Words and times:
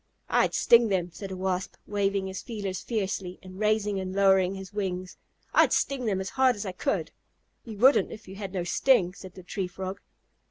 "I'd 0.31 0.55
sting 0.55 0.87
them," 0.87 1.11
said 1.11 1.29
a 1.29 1.37
Wasp, 1.37 1.75
waving 1.85 2.25
his 2.25 2.41
feelers 2.41 2.81
fiercely 2.81 3.37
and 3.43 3.59
raising 3.59 3.99
and 3.99 4.15
lowering 4.15 4.55
his 4.55 4.73
wings. 4.73 5.15
"I'd 5.53 5.71
sting 5.71 6.05
them 6.05 6.19
as 6.19 6.31
hard 6.31 6.55
as 6.55 6.65
I 6.65 6.71
could." 6.71 7.11
"You 7.65 7.77
wouldn't 7.77 8.11
if 8.11 8.27
you 8.27 8.35
had 8.35 8.51
no 8.51 8.63
sting," 8.63 9.13
said 9.13 9.35
the 9.35 9.43
Tree 9.43 9.67
Frog. 9.67 10.01